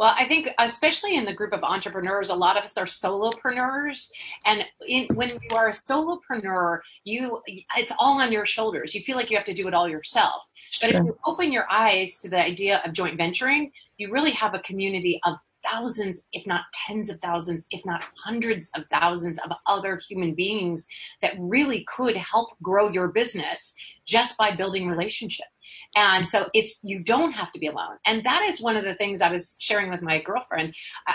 [0.03, 4.11] Well, I think especially in the group of entrepreneurs, a lot of us are solopreneurs,
[4.45, 8.97] and in, when you are a solopreneur, you it's all on your shoulders.
[8.97, 10.43] You feel like you have to do it all yourself.
[10.81, 14.55] But if you open your eyes to the idea of joint venturing, you really have
[14.55, 19.53] a community of thousands, if not tens of thousands, if not hundreds of thousands of
[19.69, 20.89] other human beings
[21.21, 23.73] that really could help grow your business
[24.05, 25.47] just by building relationship.
[25.97, 27.99] And so it's, you don't have to be alone.
[28.07, 30.75] And that is one of the things I was sharing with my girlfriend.
[31.07, 31.13] Uh,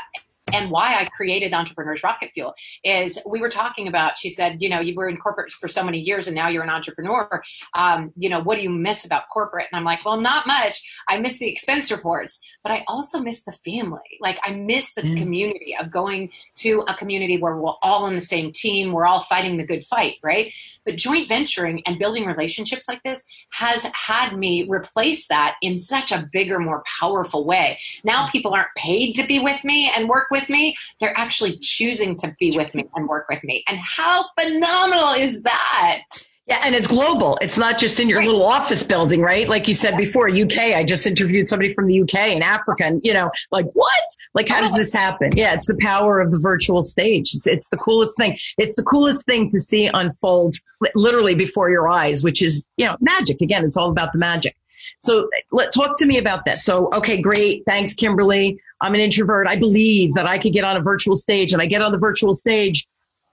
[0.54, 4.70] and why I created Entrepreneurs Rocket Fuel is we were talking about, she said, you
[4.70, 7.42] know, you were in corporate for so many years and now you're an entrepreneur.
[7.74, 9.68] Um, you know, what do you miss about corporate?
[9.72, 10.82] And I'm like, well, not much.
[11.08, 14.00] I miss the expense reports, but I also miss the family.
[14.22, 15.18] Like I miss the mm.
[15.18, 18.94] community of going to a community where we're all on the same team.
[18.94, 20.52] We're all fighting the good fight, right?
[20.86, 26.12] But joint venturing and building relationships like this has had me replace that in such
[26.12, 27.80] a bigger, more powerful way.
[28.04, 31.58] Now people aren't paid to be with me and work with with me, they're actually
[31.60, 33.64] choosing to be with me and work with me.
[33.68, 36.04] And how phenomenal is that?
[36.48, 37.38] Yeah, and it's global.
[37.42, 38.28] It's not just in your right.
[38.28, 39.50] little office building, right?
[39.50, 40.58] Like you said before, UK.
[40.58, 44.04] I just interviewed somebody from the UK and Africa, and you know, like what?
[44.34, 44.78] Like how does oh.
[44.78, 45.32] this happen?
[45.36, 47.34] Yeah, it's the power of the virtual stage.
[47.34, 48.38] It's, it's the coolest thing.
[48.58, 50.56] It's the coolest thing to see unfold
[50.96, 53.42] literally before your eyes, which is you know magic.
[53.42, 54.56] Again, it's all about the magic.
[55.00, 56.64] So let talk to me about this.
[56.64, 57.64] So okay, great.
[57.66, 58.60] Thanks, Kimberly.
[58.82, 59.48] I'm an introvert.
[59.48, 61.98] I believe that I could get on a virtual stage and I get on the
[61.98, 62.88] virtual stage.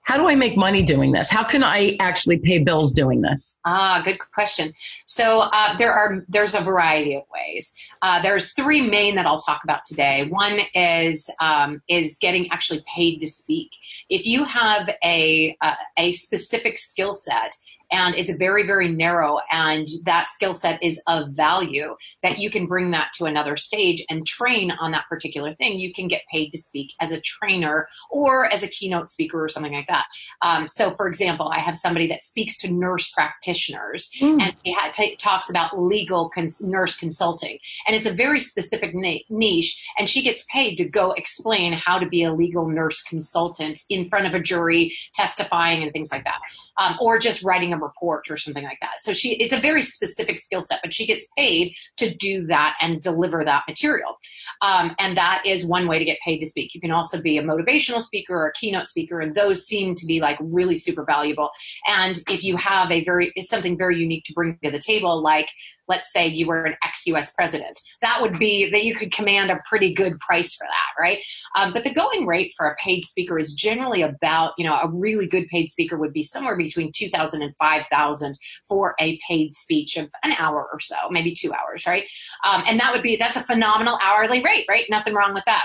[0.05, 1.31] How do I make money doing this?
[1.31, 3.57] How can I actually pay bills doing this?
[3.65, 4.75] Ah, good question.
[5.07, 7.75] So uh, there are there's a variety of ways.
[8.03, 10.29] Uh, there's three main that I'll talk about today.
[10.29, 13.71] One is um, is getting actually paid to speak.
[14.11, 17.57] If you have a uh, a specific skill set
[17.91, 22.67] and it's very very narrow and that skill set is of value that you can
[22.67, 25.79] bring that to another stage and train on that particular thing.
[25.79, 29.49] You can get paid to speak as a trainer or as a keynote speaker or
[29.49, 30.07] something like that.
[30.43, 34.41] Um, so for example i have somebody that speaks to nurse practitioners mm.
[34.41, 37.59] and he t- talks about legal cons- nurse consulting.
[37.87, 41.99] And it's a very specific na- niche and she gets paid to go explain how
[41.99, 46.25] to be a legal nurse consultant in front of a jury testifying and things like
[46.25, 46.41] that.
[46.79, 49.01] Um, or just writing a report or something like that.
[49.01, 52.77] So she, it's a very specific skill set, but she gets paid to do that
[52.81, 54.19] and deliver that material.
[54.63, 56.75] Um, and that is one way to get paid to speak.
[56.75, 60.07] You can also be a motivational speaker or a keynote speaker, and those seem to
[60.07, 61.51] be like really super valuable.
[61.87, 65.49] And if you have a very, something very unique to bring to the table, like
[65.89, 67.81] let's say you were an ex-US president.
[68.03, 71.19] That would be that you could command a pretty good price for that, right?
[71.57, 74.89] Um, but the going rate for a paid speaker is generally about, you know, a
[74.89, 79.97] really good paid speaker would be somewhere between 2,000 and 5,000 for a paid speech
[79.97, 82.05] of an hour or so, maybe two hours, right?
[82.45, 84.85] Um, and that would be, that's a phenomenal hourly rate, right?
[84.89, 85.65] Nothing wrong with that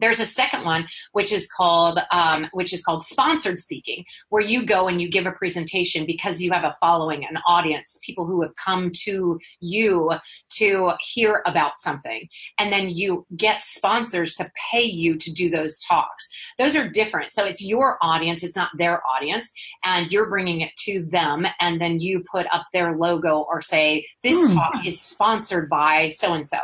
[0.00, 4.64] there's a second one which is called um, which is called sponsored speaking where you
[4.64, 8.42] go and you give a presentation because you have a following an audience people who
[8.42, 10.10] have come to you
[10.50, 12.28] to hear about something.
[12.58, 16.28] And then you get sponsors to pay you to do those talks.
[16.58, 17.30] Those are different.
[17.30, 19.52] So it's your audience it's not their audience
[19.84, 24.06] and you're bringing it to them and then you put up their logo or say
[24.22, 24.54] this mm.
[24.54, 26.58] talk is sponsored by so and so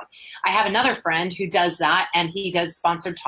[0.45, 3.26] i have another friend who does that and he does sponsored talks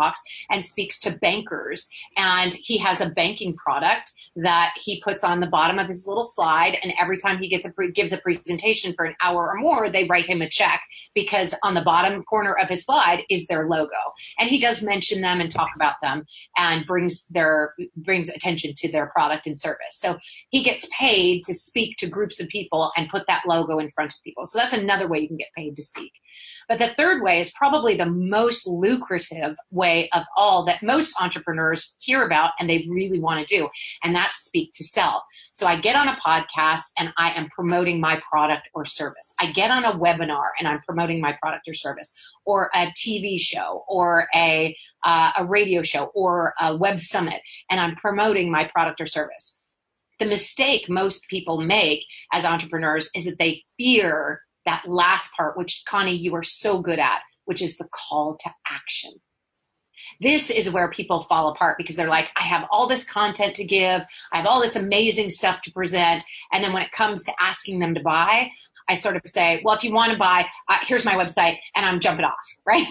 [0.50, 1.88] and speaks to bankers.
[2.16, 6.24] And he has a banking product that he puts on the bottom of his little
[6.24, 6.76] slide.
[6.82, 9.90] And every time he gets a pre- gives a presentation for an hour or more,
[9.90, 10.80] they write him a check
[11.14, 13.90] because on the bottom corner of his slide is their logo.
[14.38, 16.24] And he does mention them and talk about them
[16.56, 19.78] and brings their brings attention to their product and service.
[19.92, 20.18] So
[20.50, 24.12] he gets paid to speak to groups of people and put that logo in front
[24.12, 24.46] of people.
[24.46, 26.12] So that's another way you can get paid to speak.
[26.68, 31.96] But the third way is probably the most lucrative way of all that most entrepreneurs
[31.98, 33.68] hear about and they really want to do.
[34.04, 35.24] And that's speak to sell.
[35.52, 39.32] So I get on a podcast and I am promoting my product or service.
[39.38, 43.38] I get on a webinar and I'm promoting my product or service or a TV
[43.40, 48.64] show or a, uh, a radio show or a web summit and I'm promoting my
[48.64, 49.58] product or service.
[50.18, 55.82] The mistake most people make as entrepreneurs is that they fear that last part, which
[55.88, 59.12] Connie, you are so good at, which is the call to action.
[60.20, 63.64] This is where people fall apart because they're like, I have all this content to
[63.64, 64.04] give.
[64.32, 66.22] I have all this amazing stuff to present.
[66.52, 68.50] And then when it comes to asking them to buy,
[68.88, 71.84] I sort of say, well, if you want to buy, uh, here's my website, and
[71.84, 72.34] I'm jumping off,
[72.66, 72.86] right?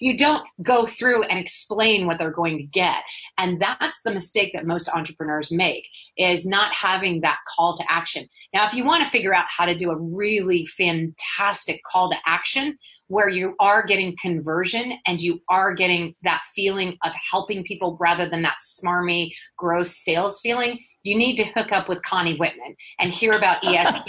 [0.00, 3.02] you don't go through and explain what they're going to get.
[3.38, 8.28] And that's the mistake that most entrepreneurs make is not having that call to action.
[8.52, 12.16] Now, if you want to figure out how to do a really fantastic call to
[12.26, 12.76] action
[13.08, 18.28] where you are getting conversion and you are getting that feeling of helping people rather
[18.28, 23.12] than that smarmy, gross sales feeling, you need to hook up with Connie Whitman and
[23.12, 24.06] hear about ESQ.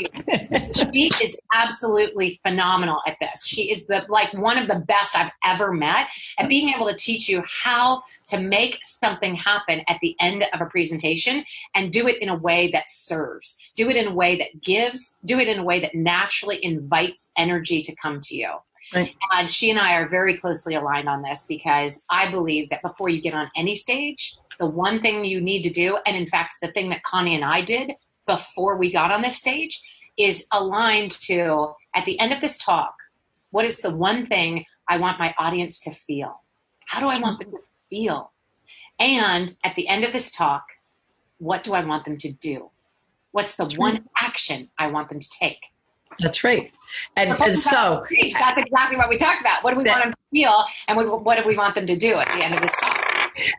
[0.94, 3.46] she is absolutely phenomenal at this.
[3.46, 6.08] She is the like one of the best I've ever met
[6.40, 10.62] at being able to teach you how to make something happen at the end of
[10.62, 11.44] a presentation
[11.76, 13.60] and do it in a way that serves.
[13.76, 17.32] Do it in a way that gives, do it in a way that naturally invites
[17.38, 18.50] energy to come to you.
[18.94, 19.14] Right.
[19.32, 23.10] And she and I are very closely aligned on this because I believe that before
[23.10, 26.56] you get on any stage, the one thing you need to do, and in fact,
[26.62, 27.92] the thing that Connie and I did
[28.28, 29.82] before we got on this stage,
[30.18, 32.96] is aligned to at the end of this talk,
[33.52, 36.42] what is the one thing I want my audience to feel?
[36.88, 37.58] How do I want them to
[37.90, 38.32] feel?
[39.00, 40.64] And at the end of this talk,
[41.38, 42.72] what do I want them to do?
[43.32, 45.60] What's the one action I want them to take?
[46.22, 46.72] That's right.
[47.18, 49.64] And, and so that's exactly what we talked about.
[49.64, 51.98] What do we that, want them to feel and what do we want them to
[51.98, 53.05] do at the end of this talk?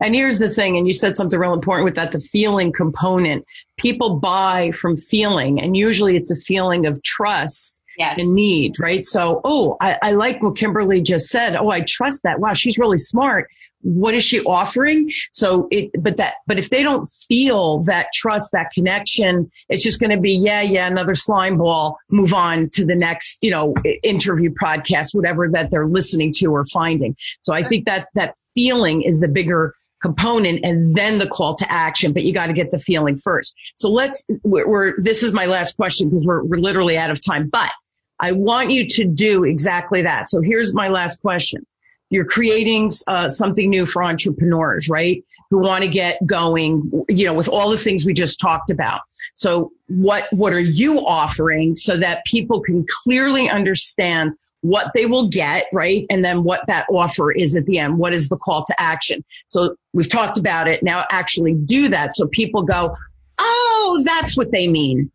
[0.01, 3.45] And here's the thing, and you said something real important with that the feeling component.
[3.77, 8.19] People buy from feeling, and usually it's a feeling of trust yes.
[8.19, 9.05] and need, right?
[9.05, 11.57] So, oh, I, I like what Kimberly just said.
[11.57, 12.41] Oh, I trust that.
[12.41, 13.49] Wow, she's really smart.
[13.83, 15.11] What is she offering?
[15.33, 20.01] So it, but that, but if they don't feel that trust, that connection, it's just
[20.01, 23.75] going to be, yeah, yeah, another slime ball, move on to the next, you know,
[24.03, 27.15] interview podcast, whatever that they're listening to or finding.
[27.43, 31.71] So I think that, that feeling is the bigger component and then the call to
[31.71, 33.55] action, but you got to get the feeling first.
[33.77, 37.25] So let's, we're, we're this is my last question because we're, we're literally out of
[37.25, 37.71] time, but
[38.19, 40.31] I want you to do exactly that.
[40.31, 41.67] So here's my last question.
[42.09, 45.25] You're creating uh, something new for entrepreneurs, right?
[45.51, 49.01] Who want to get going, you know, with all the things we just talked about.
[49.35, 55.29] So what, what are you offering so that people can clearly understand what they will
[55.29, 56.07] get, right?
[56.11, 57.99] And then what that offer is at the end.
[57.99, 59.25] What is the call to action?
[59.47, 60.83] So we've talked about it.
[60.83, 62.15] Now actually do that.
[62.15, 62.97] So people go,
[63.39, 65.11] Oh, that's what they mean.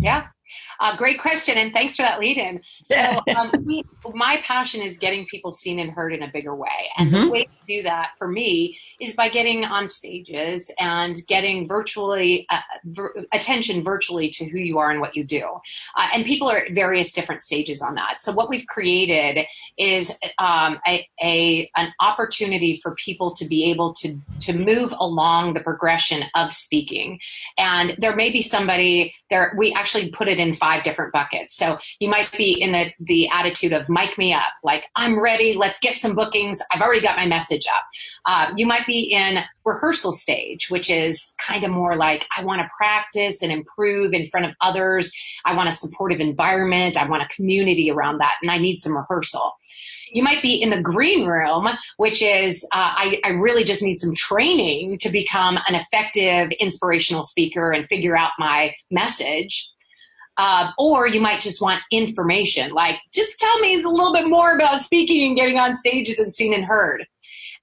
[0.00, 0.26] Yeah.
[0.80, 2.60] Uh, great question, and thanks for that lead in.
[2.86, 3.82] So, um, we,
[4.14, 6.68] my passion is getting people seen and heard in a bigger way.
[6.96, 7.24] And mm-hmm.
[7.24, 12.46] the way to do that for me is by getting on stages and getting virtually
[12.48, 15.44] uh, vir- attention virtually to who you are and what you do.
[15.96, 18.20] Uh, and people are at various different stages on that.
[18.20, 23.92] So, what we've created is um, a, a an opportunity for people to be able
[23.94, 27.20] to to move along the progression of speaking.
[27.58, 29.54] And there may be somebody there.
[29.58, 31.56] We actually put it in five different buckets.
[31.56, 35.54] So you might be in the, the attitude of mic me up, like I'm ready,
[35.54, 36.60] let's get some bookings.
[36.72, 37.84] I've already got my message up.
[38.24, 42.62] Uh, you might be in rehearsal stage, which is kind of more like I want
[42.62, 45.12] to practice and improve in front of others.
[45.44, 46.96] I want a supportive environment.
[46.96, 49.52] I want a community around that, and I need some rehearsal
[50.12, 53.98] You might be in the green room, which is uh, I, I really just need
[54.00, 59.70] some training to become an effective inspirational speaker and figure out my message.
[60.38, 64.54] Uh, or you might just want information, like just tell me a little bit more
[64.54, 67.06] about speaking and getting on stages and seen and heard.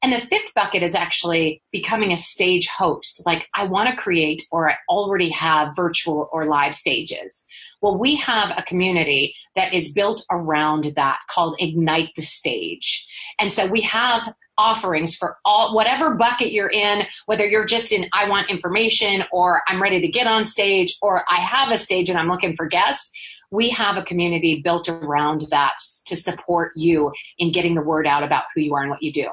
[0.03, 3.23] And the fifth bucket is actually becoming a stage host.
[3.25, 7.45] Like I want to create or I already have virtual or live stages.
[7.81, 13.07] Well, we have a community that is built around that called Ignite the Stage.
[13.39, 18.07] And so we have offerings for all whatever bucket you're in whether you're just in
[18.13, 22.07] i want information or i'm ready to get on stage or i have a stage
[22.07, 23.11] and i'm looking for guests
[23.53, 25.75] we have a community built around that
[26.07, 29.13] to support you in getting the word out about who you are and what you
[29.13, 29.27] do.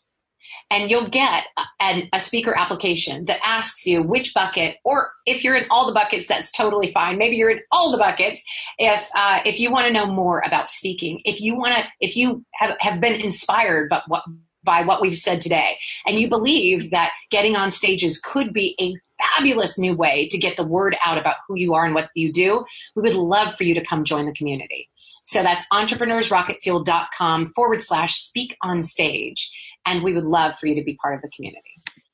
[0.72, 1.46] and you'll get
[1.80, 5.94] a, a, speaker application that asks you which bucket, or if you're in all the
[5.94, 7.18] buckets, that's totally fine.
[7.18, 8.44] Maybe you're in all the buckets.
[8.78, 12.18] If uh, if you want to know more about speaking, if you want to, if
[12.18, 14.24] you have, have been inspired by what
[14.64, 18.96] by what we've said today, and you believe that getting on stages could be a
[19.24, 22.32] fabulous new way to get the word out about who you are and what you
[22.32, 24.90] do, we would love for you to come join the community.
[25.24, 29.50] So that's entrepreneursrocketfuel.com forward slash speak on stage
[29.86, 31.62] and we would love for you to be part of the community.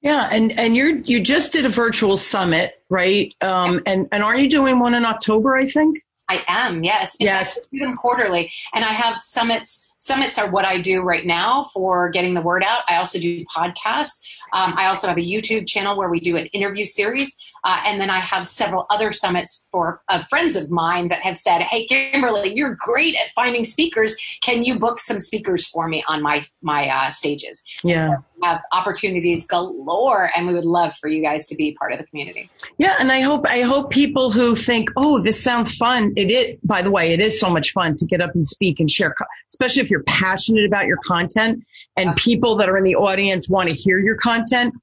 [0.01, 3.34] Yeah, and and you're you just did a virtual summit, right?
[3.41, 5.55] Um, and and are you doing one in October?
[5.55, 6.03] I think.
[6.28, 6.84] I am.
[6.84, 7.17] Yes.
[7.19, 7.59] yes.
[7.59, 11.69] I do them quarterly, and I have summits summits are what I do right now
[11.73, 12.81] for getting the word out.
[12.87, 14.19] I also do podcasts.
[14.51, 17.37] Um, I also have a YouTube channel where we do an interview series.
[17.63, 21.37] Uh, and then I have several other summits for uh, friends of mine that have
[21.37, 24.15] said, Hey, Kimberly, you're great at finding speakers.
[24.41, 27.63] Can you book some speakers for me on my, my uh, stages?
[27.83, 28.15] Yeah.
[28.43, 32.05] Have opportunities galore and we would love for you guys to be part of the
[32.05, 32.49] community.
[32.77, 32.95] Yeah.
[32.99, 36.13] And I hope, I hope people who think, Oh, this sounds fun.
[36.15, 38.79] It is, by the way, it is so much fun to get up and speak
[38.79, 39.15] and share,
[39.49, 41.63] especially if you're passionate about your content
[41.97, 44.73] and people that are in the audience want to hear your content,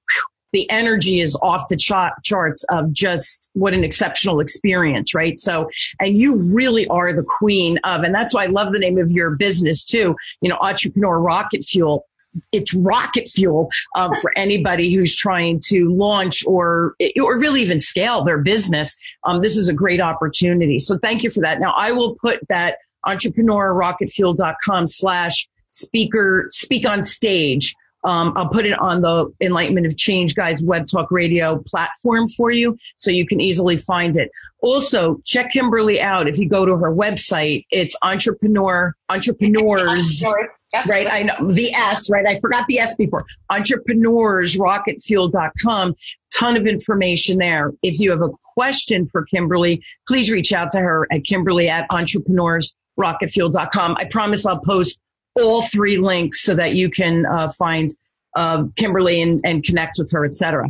[0.52, 5.38] the energy is off the charts of just what an exceptional experience, right?
[5.38, 5.68] So,
[6.00, 9.11] and you really are the queen of, and that's why I love the name of
[9.11, 12.06] your business too, you know, Entrepreneur Rocket Fuel.
[12.53, 18.24] It's rocket fuel um, for anybody who's trying to launch or or really even scale
[18.24, 18.97] their business.
[19.24, 20.79] Um, this is a great opportunity.
[20.79, 21.61] So thank you for that.
[21.61, 27.74] Now I will put that entrepreneurrocketfuel.com slash speaker, speak on stage.
[28.05, 32.51] Um, I'll put it on the Enlightenment of Change Guys Web Talk Radio platform for
[32.51, 34.30] you so you can easily find it.
[34.61, 36.28] Also, check Kimberly out.
[36.28, 40.24] If you go to her website, it's entrepreneur, entrepreneurs,
[40.88, 41.07] right?
[41.11, 42.26] I know the S, right?
[42.26, 43.24] I forgot the S before.
[43.53, 45.94] Entrepreneursrocketfuel.com.
[46.36, 47.72] Ton of information there.
[47.82, 51.86] If you have a question for Kimberly, please reach out to her at Kimberly at
[51.90, 53.96] entrepreneurs rocketfuel.com.
[53.96, 54.99] I promise I'll post
[55.41, 57.95] all three links so that you can uh, find
[58.36, 60.68] uh, Kimberly and, and, connect with her, etc.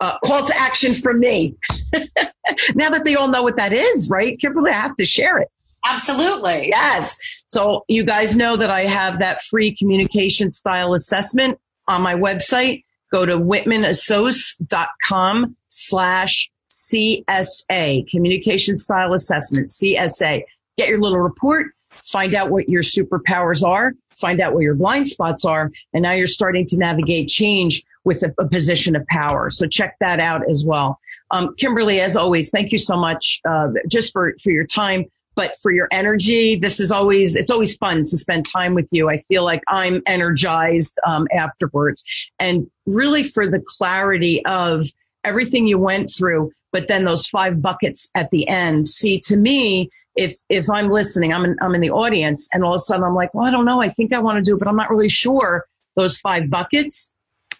[0.00, 1.56] Uh, call to action from me.
[2.74, 4.38] now that they all know what that is, right?
[4.38, 5.48] Kimberly, I have to share it.
[5.84, 6.68] Absolutely.
[6.68, 7.18] Yes.
[7.46, 12.84] So you guys know that I have that free communication style assessment on my website.
[13.10, 20.42] Go to whitmanassoc.com slash CSA, communication style assessment, CSA
[20.78, 25.08] get your little report, find out what your superpowers are, find out where your blind
[25.08, 29.50] spots are, and now you're starting to navigate change with a, a position of power.
[29.50, 30.98] So check that out as well.
[31.30, 35.04] Um, Kimberly, as always, thank you so much uh, just for for your time,
[35.34, 36.56] but for your energy.
[36.56, 39.10] This is always it's always fun to spend time with you.
[39.10, 42.02] I feel like I'm energized um, afterwards,
[42.38, 44.86] and really for the clarity of
[45.24, 46.52] everything you went through.
[46.70, 48.86] But then those five buckets at the end.
[48.88, 52.72] See, to me, if if I'm listening, I'm in, I'm in the audience, and all
[52.72, 54.56] of a sudden I'm like, well, I don't know, I think I want to do
[54.56, 55.64] it, but I'm not really sure.
[55.96, 57.14] Those five buckets,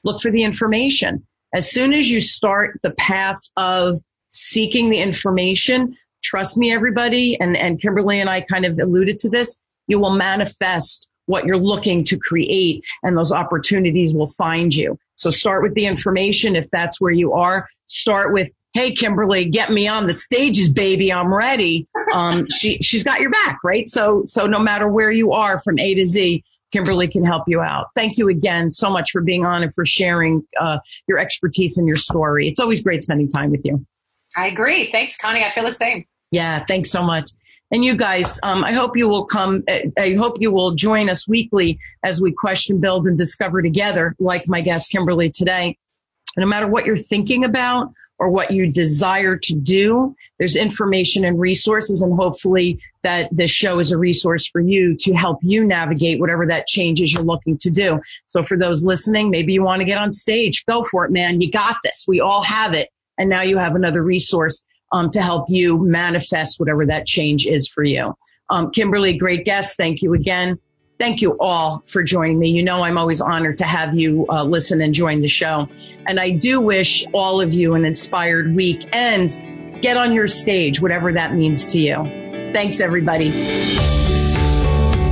[0.05, 1.25] look for the information.
[1.55, 3.97] As soon as you start the path of
[4.31, 9.31] seeking the information, trust me, everybody, and and Kimberly and I kind of alluded to
[9.31, 14.99] this, you will manifest what you're looking to create, and those opportunities will find you.
[15.15, 17.69] So start with the information if that's where you are.
[17.87, 21.89] Start with hey kimberly get me on the stages baby i'm ready.
[22.15, 23.89] Um, she she's got your back right?
[23.89, 27.61] So so no matter where you are from a to z kimberly can help you
[27.61, 27.89] out.
[27.97, 31.87] Thank you again so much for being on and for sharing uh, your expertise and
[31.87, 32.47] your story.
[32.47, 33.85] It's always great spending time with you.
[34.37, 34.93] I agree.
[34.93, 35.45] Thanks connie.
[35.45, 36.05] I feel the same.
[36.31, 37.33] Yeah thanks so much.
[37.71, 39.65] And you guys, um, I hope you will come.
[39.99, 44.49] I hope you will join us weekly as we question, build, and discover together, like
[44.49, 45.77] my guest Kimberly today.
[46.39, 51.39] No matter what you're thinking about or what you desire to do, there's information and
[51.39, 56.19] resources and hopefully that this show is a resource for you to help you navigate
[56.19, 58.01] whatever that change is you're looking to do.
[58.27, 61.41] So for those listening, maybe you want to get on stage, go for it, man.
[61.41, 62.05] You got this.
[62.09, 62.89] We all have it.
[63.19, 64.63] And now you have another resource
[64.93, 68.15] um, to help you manifest whatever that change is for you.
[68.51, 69.77] Um, Kimberly, great guest.
[69.77, 70.59] Thank you again.
[70.99, 72.49] Thank you all for joining me.
[72.49, 75.69] You know, I'm always honored to have you uh, listen and join the show.
[76.07, 80.81] And I do wish all of you an inspired week and get on your stage,
[80.81, 81.95] whatever that means to you.
[82.53, 83.27] Thanks, everybody.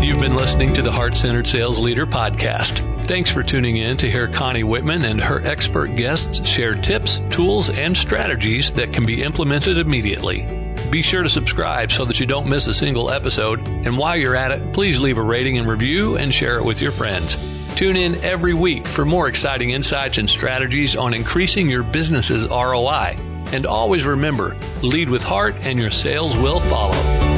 [0.04, 2.78] You've been listening to the Heart Centered Sales Leader podcast.
[3.06, 7.70] Thanks for tuning in to hear Connie Whitman and her expert guests share tips, tools,
[7.70, 10.55] and strategies that can be implemented immediately.
[10.90, 13.66] Be sure to subscribe so that you don't miss a single episode.
[13.68, 16.80] And while you're at it, please leave a rating and review and share it with
[16.80, 17.74] your friends.
[17.74, 23.16] Tune in every week for more exciting insights and strategies on increasing your business's ROI.
[23.52, 27.35] And always remember, lead with heart and your sales will follow.